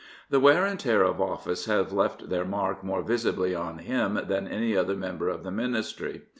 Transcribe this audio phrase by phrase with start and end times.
[0.31, 4.47] The wear and tear of office have left their mark more visibly on him than
[4.47, 6.23] on any other member of the Ministry.